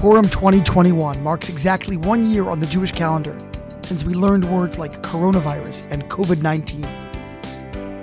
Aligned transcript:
Purim 0.00 0.24
2021 0.30 1.22
marks 1.22 1.50
exactly 1.50 1.98
one 1.98 2.30
year 2.30 2.48
on 2.48 2.58
the 2.58 2.66
Jewish 2.66 2.90
calendar 2.90 3.36
since 3.82 4.02
we 4.02 4.14
learned 4.14 4.46
words 4.46 4.78
like 4.78 5.02
coronavirus 5.02 5.86
and 5.90 6.04
COVID 6.04 6.40
19. 6.40 6.80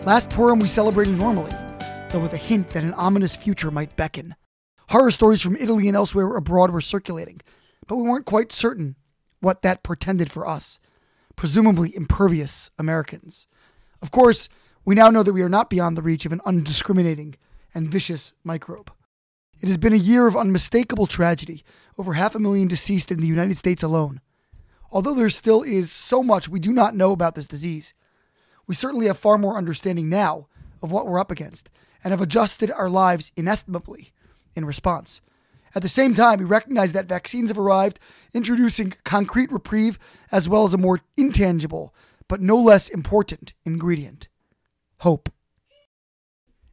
Last 0.06 0.30
Purim 0.30 0.60
we 0.60 0.68
celebrated 0.68 1.18
normally, 1.18 1.50
though 2.12 2.20
with 2.20 2.34
a 2.34 2.38
hint 2.38 2.70
that 2.70 2.84
an 2.84 2.94
ominous 2.94 3.36
future 3.36 3.72
might 3.72 3.96
beckon. 3.96 4.36
Horror 4.90 5.10
stories 5.10 5.42
from 5.42 5.56
Italy 5.56 5.88
and 5.88 5.98
elsewhere 5.98 6.36
abroad 6.36 6.70
were 6.70 6.82
circulating, 6.82 7.42
but 7.88 7.96
we 7.96 8.04
weren't 8.04 8.28
quite 8.28 8.54
certain 8.54 8.96
what 9.40 9.64
that 9.64 9.82
portended 9.82 10.32
for 10.32 10.48
us, 10.48 10.80
presumably 11.36 11.96
impervious 11.96 12.70
Americans. 12.78 13.48
Of 14.04 14.12
course, 14.12 14.50
we 14.86 14.94
now 14.94 15.10
know 15.10 15.24
that 15.24 15.34
we 15.34 15.42
are 15.42 15.50
not 15.50 15.72
beyond 15.72 15.98
the 15.98 16.04
reach 16.04 16.28
of 16.28 16.32
an 16.32 16.42
undiscriminating 16.46 17.38
and 17.74 17.90
vicious 17.90 18.34
microbe. 18.44 18.92
It 19.60 19.68
has 19.68 19.78
been 19.78 19.94
a 19.94 19.98
year 19.98 20.28
of 20.28 20.38
unmistakable 20.38 21.08
tragedy, 21.08 21.64
over 21.98 22.14
half 22.14 22.36
a 22.36 22.40
million 22.40 22.68
deceased 22.68 23.12
in 23.12 23.22
the 23.22 23.28
United 23.28 23.58
States 23.58 23.82
alone. 23.82 24.22
Although 24.92 25.16
there 25.16 25.30
still 25.30 25.64
is 25.64 25.92
so 25.92 26.22
much 26.22 26.48
we 26.48 26.60
do 26.60 26.72
not 26.72 26.96
know 26.96 27.12
about 27.12 27.36
this 27.36 27.48
disease, 27.48 27.94
we 28.68 28.76
certainly 28.76 29.08
have 29.08 29.18
far 29.18 29.38
more 29.38 29.58
understanding 29.58 30.10
now 30.10 30.48
of 30.84 30.92
what 30.92 31.08
we're 31.08 31.20
up 31.20 31.32
against 31.32 31.70
and 32.04 32.12
have 32.12 32.22
adjusted 32.22 32.72
our 32.72 32.90
lives 32.90 33.32
inestimably 33.36 34.12
in 34.54 34.64
response. 34.66 35.22
At 35.74 35.82
the 35.82 35.90
same 35.90 36.14
time, 36.14 36.40
we 36.40 36.46
recognize 36.46 36.94
that 36.94 37.06
vaccines 37.06 37.50
have 37.50 37.58
arrived, 37.58 38.00
introducing 38.34 38.94
concrete 39.04 39.52
reprieve 39.52 39.98
as 40.32 40.48
well 40.48 40.66
as 40.66 40.74
a 40.74 40.78
more 40.78 41.02
intangible, 41.16 41.94
but 42.28 42.42
no 42.42 42.58
less 42.58 42.90
important 42.90 43.54
ingredient 43.66 44.28
hope. 45.02 45.30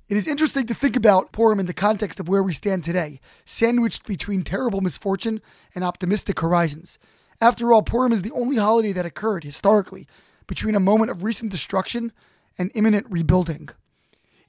It 0.07 0.19
is 0.19 0.29
interesting 0.29 0.67
to 0.67 0.75
think 0.75 0.97
about 0.97 1.33
Purim 1.33 1.59
in 1.59 1.65
the 1.65 1.73
context 1.73 2.21
of 2.21 2.29
where 2.29 2.43
we 2.43 2.53
stand 2.53 2.85
today, 2.85 3.21
sandwiched 3.47 4.05
between 4.05 4.43
terrible 4.43 4.83
misfortune 4.83 5.41
and 5.75 5.83
optimistic 5.83 6.41
horizons. 6.41 6.99
After 7.41 7.73
all, 7.73 7.83
Purim 7.83 8.13
is 8.13 8.21
the 8.21 8.31
only 8.33 8.57
holiday 8.57 8.93
that 8.93 9.07
occurred, 9.07 9.45
historically, 9.45 10.07
between 10.47 10.75
a 10.75 10.81
moment 10.81 11.11
of 11.11 11.25
recent 11.25 11.51
destruction 11.51 12.13
and 12.59 12.71
imminent 12.75 13.07
rebuilding. 13.09 13.71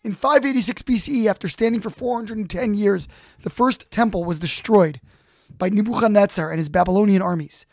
In 0.03 0.13
586 0.13 0.81
BCE, 0.81 1.25
after 1.25 1.47
standing 1.47 1.79
for 1.79 1.89
410 1.89 2.73
years, 2.73 3.07
the 3.41 3.49
first 3.49 3.89
temple 3.89 4.25
was 4.25 4.39
destroyed 4.39 4.99
by 5.57 5.69
Nebuchadnezzar 5.69 6.49
and 6.49 6.59
his 6.59 6.69
Babylonian 6.69 7.21
armies. 7.21 7.65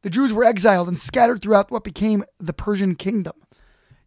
The 0.00 0.10
Jews 0.10 0.32
were 0.32 0.44
exiled 0.44 0.88
and 0.88 0.98
scattered 0.98 1.42
throughout 1.42 1.70
what 1.70 1.84
became 1.84 2.24
the 2.38 2.54
Persian 2.54 2.94
kingdom. 2.94 3.34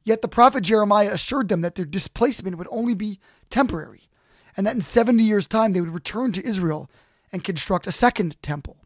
Yet 0.03 0.21
the 0.21 0.27
prophet 0.27 0.63
Jeremiah 0.63 1.11
assured 1.11 1.47
them 1.47 1.61
that 1.61 1.75
their 1.75 1.85
displacement 1.85 2.57
would 2.57 2.67
only 2.69 2.93
be 2.93 3.19
temporary, 3.49 4.09
and 4.57 4.67
that 4.67 4.75
in 4.75 4.81
70 4.81 5.23
years' 5.23 5.47
time 5.47 5.73
they 5.73 5.81
would 5.81 5.93
return 5.93 6.31
to 6.33 6.45
Israel 6.45 6.89
and 7.31 7.43
construct 7.43 7.87
a 7.87 7.91
second 7.91 8.41
temple. 8.41 8.77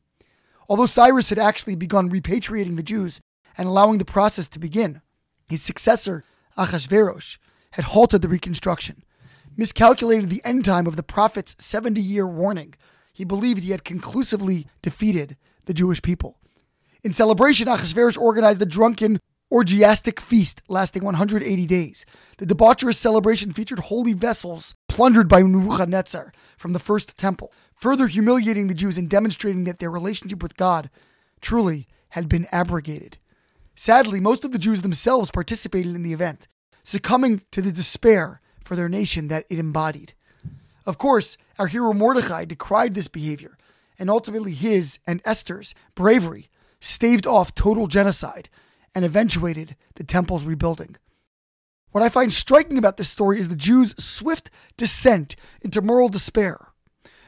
Although 0.69 0.85
Cyrus 0.85 1.29
had 1.29 1.39
actually 1.39 1.75
begun 1.75 2.09
repatriating 2.09 2.75
the 2.75 2.83
Jews 2.83 3.19
and 3.57 3.67
allowing 3.67 3.97
the 3.97 4.05
process 4.05 4.47
to 4.49 4.59
begin, 4.59 5.01
his 5.47 5.61
successor, 5.61 6.23
Achashverosh, 6.57 7.38
had 7.71 7.85
halted 7.85 8.21
the 8.21 8.29
reconstruction, 8.29 9.03
miscalculated 9.55 10.29
the 10.29 10.43
end 10.43 10.65
time 10.65 10.88
of 10.88 10.95
the 10.95 11.03
prophet's 11.03 11.55
70 11.59 11.99
year 12.01 12.27
warning. 12.27 12.75
He 13.13 13.25
believed 13.25 13.63
he 13.63 13.71
had 13.71 13.83
conclusively 13.83 14.67
defeated 14.81 15.38
the 15.65 15.73
Jewish 15.73 16.01
people. 16.01 16.38
In 17.03 17.13
celebration, 17.13 17.67
Achashverosh 17.67 18.17
organized 18.17 18.61
a 18.61 18.65
drunken 18.65 19.19
orgiastic 19.52 20.20
feast 20.20 20.62
lasting 20.67 21.03
180 21.03 21.66
days. 21.66 22.06
The 22.38 22.45
debaucherous 22.45 22.95
celebration 22.95 23.52
featured 23.52 23.80
holy 23.80 24.14
vessels 24.14 24.76
plundered 24.88 25.28
by 25.28 25.42
Nebuchadnezzar 25.42 26.34
from 26.58 26.73
the 26.73 26.80
first 26.80 27.17
temple, 27.17 27.52
further 27.75 28.08
humiliating 28.08 28.68
the 28.68 28.73
Jews 28.73 28.98
and 28.98 29.09
demonstrating 29.09 29.64
that 29.64 29.80
their 29.80 29.92
relationship 29.92 30.42
with 30.44 30.58
God 30.58 30.90
truly 31.42 31.88
had 32.09 32.28
been 32.28 32.48
abrogated. 32.52 33.18
Sadly, 33.75 34.20
most 34.20 34.44
of 34.44 34.52
the 34.52 34.59
Jews 34.59 34.81
themselves 34.81 35.31
participated 35.31 35.95
in 35.95 36.03
the 36.03 36.14
event, 36.14 36.48
succumbing 36.84 37.44
to 37.52 37.62
the 37.62 37.72
despair 37.72 38.41
for 38.63 38.75
their 38.75 38.90
nation 38.90 39.28
that 39.28 39.46
it 39.50 39.59
embodied. 39.59 40.13
Of 40.86 40.97
course, 40.97 41.38
our 41.59 41.68
hero 41.68 41.94
Mordecai 41.94 42.46
decried 42.46 42.96
this 42.96 43.07
behavior, 43.07 43.57
and 44.00 44.09
ultimately 44.09 44.53
his 44.53 45.00
and 45.06 45.22
Esther's 45.25 45.75
bravery 45.96 46.50
staved 46.80 47.28
off 47.28 47.53
total 47.53 47.88
genocide 47.88 48.50
and 48.96 49.06
eventuated 49.06 49.75
the 49.96 50.03
temple's 50.03 50.46
rebuilding. 50.46 50.96
What 51.92 52.03
I 52.03 52.09
find 52.09 52.31
striking 52.31 52.78
about 52.78 52.98
this 52.98 53.09
story 53.09 53.40
is 53.40 53.50
the 53.50 53.56
Jews' 53.56 53.96
swift 53.98 54.50
descent 54.75 55.36
into 55.62 55.81
moral 55.81 56.09
despair. 56.09 56.68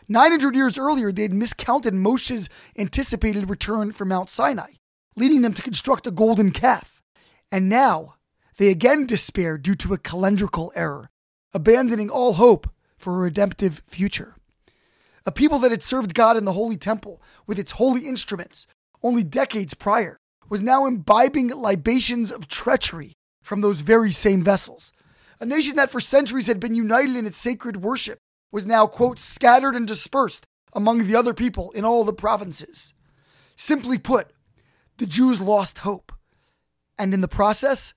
900 0.07 0.55
years 0.55 0.77
earlier, 0.77 1.11
they 1.11 1.21
had 1.21 1.33
miscounted 1.33 1.93
Moshe's 1.93 2.49
anticipated 2.77 3.49
return 3.49 3.91
from 3.91 4.09
Mount 4.09 4.29
Sinai, 4.29 4.71
leading 5.15 5.43
them 5.43 5.53
to 5.53 5.61
construct 5.61 6.07
a 6.07 6.11
golden 6.11 6.51
calf. 6.51 7.01
And 7.51 7.69
now, 7.69 8.15
they 8.57 8.69
again 8.69 9.05
despair 9.05 9.57
due 9.57 9.75
to 9.75 9.93
a 9.93 9.97
calendrical 9.97 10.71
error, 10.75 11.09
abandoning 11.53 12.09
all 12.09 12.33
hope 12.33 12.69
for 12.97 13.13
a 13.13 13.23
redemptive 13.23 13.81
future. 13.87 14.35
A 15.25 15.31
people 15.31 15.59
that 15.59 15.71
had 15.71 15.83
served 15.83 16.13
God 16.13 16.37
in 16.37 16.45
the 16.45 16.53
Holy 16.53 16.77
Temple 16.77 17.21
with 17.45 17.59
its 17.59 17.73
holy 17.73 18.07
instruments 18.07 18.67
only 19.01 19.23
decades 19.23 19.73
prior 19.73 20.18
was 20.49 20.61
now 20.61 20.85
imbibing 20.85 21.49
libations 21.49 22.31
of 22.31 22.47
treachery 22.47 23.13
from 23.41 23.61
those 23.61 23.81
very 23.81 24.11
same 24.11 24.43
vessels. 24.43 24.91
A 25.39 25.45
nation 25.45 25.75
that 25.77 25.91
for 25.91 25.99
centuries 25.99 26.47
had 26.47 26.59
been 26.59 26.75
united 26.75 27.15
in 27.15 27.25
its 27.25 27.37
sacred 27.37 27.77
worship 27.77 28.19
was 28.51 28.65
now, 28.65 28.87
quote, 28.87 29.19
scattered 29.19 29.75
and 29.75 29.87
dispersed 29.87 30.45
among 30.73 31.05
the 31.07 31.15
other 31.15 31.33
people 31.33 31.71
in 31.71 31.85
all 31.85 32.03
the 32.03 32.13
provinces. 32.13 32.93
Simply 33.55 33.97
put, 33.97 34.31
the 34.97 35.05
Jews 35.05 35.39
lost 35.39 35.79
hope. 35.79 36.11
And 36.97 37.13
in 37.13 37.21
the 37.21 37.27
process, 37.27 37.93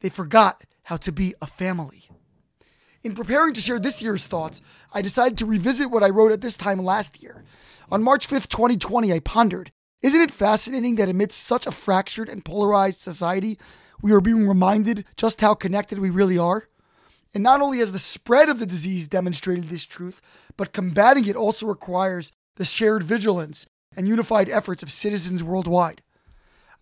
they 0.00 0.08
forgot 0.08 0.62
how 0.84 0.96
to 0.98 1.10
be 1.10 1.34
a 1.42 1.46
family. 1.46 2.08
In 3.02 3.14
preparing 3.14 3.52
to 3.54 3.60
share 3.60 3.78
this 3.78 4.00
year's 4.00 4.26
thoughts, 4.26 4.62
I 4.92 5.02
decided 5.02 5.36
to 5.38 5.46
revisit 5.46 5.90
what 5.90 6.02
I 6.02 6.08
wrote 6.08 6.32
at 6.32 6.40
this 6.40 6.56
time 6.56 6.78
last 6.78 7.22
year. 7.22 7.44
On 7.90 8.02
March 8.02 8.28
5th, 8.28 8.48
2020, 8.48 9.12
I 9.12 9.18
pondered 9.18 9.72
Isn't 10.04 10.20
it 10.20 10.30
fascinating 10.30 10.96
that 10.96 11.08
amidst 11.08 11.46
such 11.46 11.66
a 11.66 11.72
fractured 11.72 12.28
and 12.28 12.44
polarized 12.44 13.00
society, 13.00 13.58
we 14.02 14.12
are 14.12 14.20
being 14.20 14.46
reminded 14.46 15.06
just 15.16 15.40
how 15.40 15.54
connected 15.54 15.98
we 15.98 16.10
really 16.10 16.36
are? 16.36 16.68
And 17.32 17.42
not 17.42 17.62
only 17.62 17.78
has 17.78 17.90
the 17.90 17.98
spread 17.98 18.50
of 18.50 18.58
the 18.58 18.66
disease 18.66 19.08
demonstrated 19.08 19.64
this 19.64 19.86
truth, 19.86 20.20
but 20.58 20.74
combating 20.74 21.24
it 21.24 21.36
also 21.36 21.64
requires 21.66 22.32
the 22.56 22.66
shared 22.66 23.02
vigilance 23.02 23.64
and 23.96 24.06
unified 24.06 24.50
efforts 24.50 24.82
of 24.82 24.92
citizens 24.92 25.42
worldwide. 25.42 26.02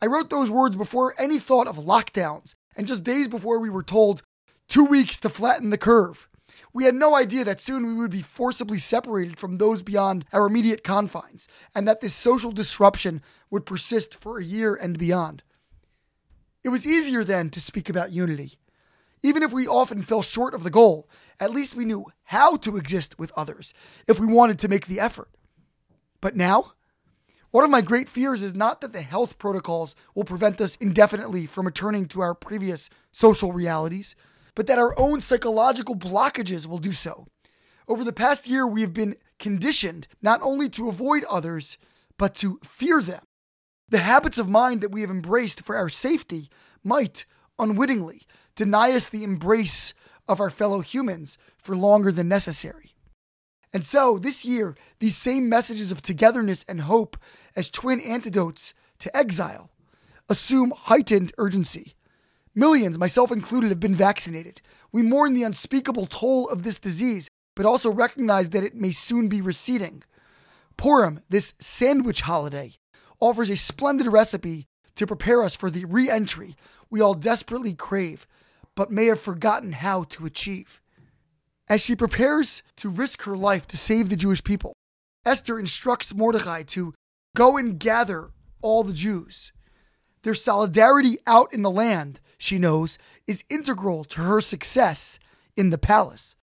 I 0.03 0.07
wrote 0.07 0.29
those 0.29 0.51
words 0.51 0.75
before 0.75 1.15
any 1.17 1.39
thought 1.39 1.69
of 1.69 1.77
lockdowns 1.77 2.57
and 2.77 2.89
just 2.89 3.05
days 3.05 3.29
before 3.29 3.61
we 3.61 3.71
were 3.71 3.85
told 3.85 4.25
two 4.67 4.85
weeks 4.85 5.21
to 5.21 5.29
flatten 5.29 5.71
the 5.71 5.79
curve. 5.79 6.29
We 6.73 6.85
had 6.85 6.95
no 6.95 7.15
idea 7.15 7.45
that 7.45 7.61
soon 7.61 7.87
we 7.87 7.95
would 7.95 8.11
be 8.11 8.23
forcibly 8.23 8.79
separated 8.79 9.39
from 9.39 9.59
those 9.59 9.83
beyond 9.83 10.25
our 10.33 10.47
immediate 10.47 10.85
confines, 10.85 11.49
and 11.75 11.87
that 11.87 12.01
this 12.01 12.15
social 12.15 12.53
disruption 12.53 13.23
would 13.51 13.67
persist 13.67 14.15
for 14.15 14.39
a 14.39 14.45
year 14.45 14.75
and 14.75 14.99
beyond. 14.99 15.43
It 16.65 16.69
was 16.69 16.87
easier 16.87 17.25
then 17.25 17.51
to 17.51 17.61
speak 17.61 17.89
about 17.89 18.13
unity. 18.13 18.59
Even 19.23 19.43
if 19.43 19.53
we 19.53 19.67
often 19.67 20.03
fell 20.03 20.23
short 20.23 20.55
of 20.55 20.65
the 20.65 20.71
goal, 20.71 21.09
at 21.39 21.51
least 21.51 21.75
we 21.75 21.85
knew 21.85 22.07
how 22.25 22.57
to 22.57 22.77
exist 22.77 23.19
with 23.19 23.33
others 23.37 23.73
if 24.09 24.19
we 24.19 24.27
wanted 24.27 24.59
to 24.61 24.69
make 24.69 24.87
the 24.87 25.01
effort. 25.01 25.29
But 26.21 26.37
now, 26.37 26.73
one 27.51 27.65
of 27.65 27.71
my 27.71 27.83
great 27.83 28.09
fears 28.09 28.43
is 28.43 28.55
not 28.55 28.81
that 28.81 28.93
the 28.93 29.03
health 29.03 29.39
protocols 29.39 29.95
will 30.15 30.25
prevent 30.25 30.61
us 30.61 30.77
indefinitely 30.77 31.47
from 31.47 31.67
returning 31.67 32.07
to 32.07 32.21
our 32.21 32.35
previous 32.35 32.89
social 33.11 33.53
realities, 33.53 34.17
but 34.55 34.67
that 34.67 34.79
our 34.79 34.99
own 34.99 35.21
psychological 35.21 35.97
blockages 35.97 36.67
will 36.67 36.79
do 36.79 36.93
so. 36.93 37.27
Over 37.89 38.05
the 38.05 38.13
past 38.13 38.49
year, 38.49 38.67
we 38.67 38.83
have 38.83 38.95
been 38.95 39.17
conditioned 39.39 40.07
not 40.21 40.41
only 40.43 40.69
to 40.71 40.89
avoid 40.89 41.25
others, 41.25 41.79
but 42.19 42.35
to 42.37 42.61
fear 42.63 43.03
them. 43.03 43.25
The 43.89 43.99
habits 43.99 44.39
of 44.39 44.49
mind 44.49 44.81
that 44.81 44.93
we 44.93 45.01
have 45.01 45.11
embraced 45.11 45.63
for 45.65 45.77
our 45.77 45.89
safety 45.89 46.49
might, 46.83 47.25
unwittingly, 47.59 48.23
deny 48.55 48.93
us 48.93 49.09
the 49.09 49.25
embrace 49.25 49.95
of 50.29 50.41
our 50.41 50.51
fellow 50.51 50.81
humans 50.81 51.37
for 51.59 51.77
longer 51.77 52.13
than 52.13 52.29
necessary. 52.29 52.95
And 53.73 53.85
so, 53.85 54.19
this 54.19 54.45
year, 54.45 54.77
these 54.99 55.17
same 55.17 55.49
messages 55.49 55.91
of 55.91 56.03
togetherness 56.03 56.65
and 56.65 56.83
hope 56.83 57.17
as 57.57 57.71
twin 57.71 58.01
antidotes 58.01 58.75
to 58.99 59.15
exile 59.17 59.71
assume 60.29 60.73
heightened 60.75 61.33
urgency. 61.39 61.95
Millions, 62.55 62.99
myself 62.99 63.33
included, 63.33 63.71
have 63.71 63.81
been 63.81 63.95
vaccinated. 63.95 64.61
We 64.93 65.03
mourn 65.03 65.33
the 65.33 65.43
unspeakable 65.43 66.07
toll 66.07 66.49
of 66.49 66.63
this 66.63 66.79
disease, 66.79 67.29
but 67.57 67.67
also 67.67 67.91
recognize 67.91 68.51
that 68.51 68.65
it 68.65 68.75
may 68.75 68.93
soon 68.93 69.29
be 69.29 69.41
receding. 69.41 70.03
Purim, 70.77 71.21
this 71.29 71.55
sandwich 71.59 72.23
holiday, 72.23 72.75
offers 73.21 73.49
a 73.49 73.57
splendid 73.57 74.07
recipe 74.07 74.67
to 74.97 75.07
prepare 75.07 75.43
us 75.43 75.55
for 75.55 75.71
the 75.71 75.85
re 75.87 76.11
entry 76.11 76.57
we 76.91 77.01
all 77.01 77.15
desperately 77.15 77.73
crave, 77.73 78.27
but 78.75 78.91
may 78.91 79.07
have 79.07 79.21
forgotten 79.21 79.73
how 79.73 80.05
to 80.05 80.27
achieve. 80.27 80.83
As 81.69 81.81
she 81.81 81.97
prepares 81.97 82.63
to 82.77 82.91
risk 82.91 83.23
her 83.23 83.37
life 83.37 83.67
to 83.69 83.79
save 83.79 84.11
the 84.11 84.17
Jewish 84.17 84.45
people, 84.45 84.75
Esther 85.25 85.59
instructs 85.59 86.15
Mordecai 86.15 86.63
to 86.65 86.93
go 87.35 87.57
and 87.57 87.81
gather 87.81 88.31
all 88.61 88.85
the 88.85 88.93
Jews. 88.93 89.53
Their 90.23 90.35
solidarity 90.35 91.19
out 91.27 91.53
in 91.53 91.63
the 91.63 91.71
land, 91.71 92.21
she 92.39 92.59
knows, 92.59 92.97
is 93.27 93.45
integral 93.49 94.05
to 94.05 94.21
her 94.21 94.41
success 94.41 95.19
in 95.57 95.71
the 95.71 95.79
palace. 95.79 96.37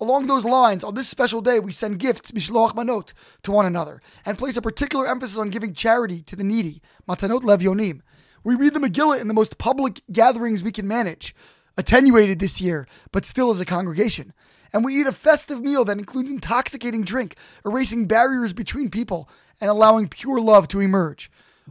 Along 0.00 0.26
those 0.26 0.44
lines, 0.44 0.82
on 0.82 0.96
this 0.96 1.08
special 1.08 1.40
day, 1.40 1.60
we 1.60 1.70
send 1.70 2.00
gifts, 2.00 2.32
mishloach 2.32 2.74
manot, 2.74 3.12
to 3.44 3.52
one 3.52 3.66
another, 3.66 4.02
and 4.26 4.36
place 4.36 4.56
a 4.56 4.62
particular 4.62 5.06
emphasis 5.06 5.38
on 5.38 5.50
giving 5.50 5.74
charity 5.74 6.22
to 6.22 6.34
the 6.34 6.42
needy, 6.42 6.82
matanot 7.08 7.42
levyonim. 7.42 8.00
We 8.42 8.56
read 8.56 8.74
the 8.74 8.80
Megillah 8.80 9.20
in 9.20 9.28
the 9.28 9.34
most 9.34 9.58
public 9.58 10.02
gatherings 10.10 10.64
we 10.64 10.72
can 10.72 10.88
manage, 10.88 11.36
attenuated 11.76 12.40
this 12.40 12.60
year, 12.60 12.88
but 13.12 13.24
still 13.24 13.52
as 13.52 13.60
a 13.60 13.64
congregation. 13.64 14.32
And 14.72 14.84
we 14.84 15.00
eat 15.00 15.06
a 15.06 15.12
festive 15.12 15.62
meal 15.62 15.84
that 15.84 15.98
includes 15.98 16.32
intoxicating 16.32 17.04
drink, 17.04 17.36
erasing 17.64 18.06
barriers 18.08 18.52
between 18.52 18.90
people, 18.90 19.28
and 19.60 19.70
allowing 19.70 20.08
pure 20.08 20.40
love 20.40 20.66
to 20.68 20.80
emerge. 20.80 21.30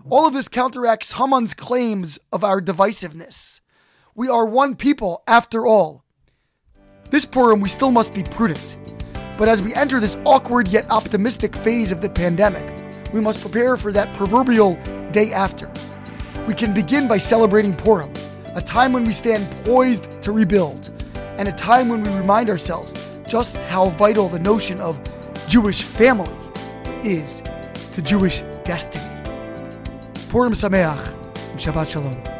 All 0.09 0.25
of 0.25 0.33
this 0.33 0.47
counteracts 0.47 1.13
Haman's 1.13 1.53
claims 1.53 2.17
of 2.31 2.43
our 2.43 2.61
divisiveness. 2.61 3.59
We 4.15 4.29
are 4.29 4.45
one 4.45 4.75
people, 4.75 5.21
after 5.27 5.65
all. 5.65 6.05
This 7.09 7.25
Purim, 7.25 7.59
we 7.59 7.69
still 7.69 7.91
must 7.91 8.13
be 8.13 8.23
prudent. 8.23 8.77
But 9.37 9.49
as 9.49 9.61
we 9.61 9.73
enter 9.73 9.99
this 9.99 10.17
awkward 10.25 10.69
yet 10.69 10.89
optimistic 10.89 11.55
phase 11.57 11.91
of 11.91 11.99
the 11.99 12.09
pandemic, 12.09 12.85
we 13.13 13.19
must 13.19 13.41
prepare 13.41 13.75
for 13.75 13.91
that 13.91 14.13
proverbial 14.15 14.75
day 15.11 15.33
after. 15.33 15.71
We 16.47 16.53
can 16.53 16.73
begin 16.73 17.07
by 17.07 17.17
celebrating 17.17 17.73
Purim, 17.73 18.13
a 18.55 18.61
time 18.61 18.93
when 18.93 19.03
we 19.03 19.11
stand 19.11 19.49
poised 19.65 20.21
to 20.21 20.31
rebuild, 20.31 20.93
and 21.37 21.49
a 21.49 21.53
time 21.53 21.89
when 21.89 22.03
we 22.03 22.13
remind 22.13 22.49
ourselves 22.49 22.93
just 23.27 23.57
how 23.57 23.89
vital 23.89 24.29
the 24.29 24.39
notion 24.39 24.79
of 24.79 24.99
Jewish 25.47 25.81
family 25.83 26.29
is 27.03 27.41
to 27.93 28.01
Jewish 28.01 28.41
destiny. 28.63 29.10
Sameach 30.31 31.13
and 31.51 31.59
Shabbat 31.59 31.91
Shalom. 31.91 32.30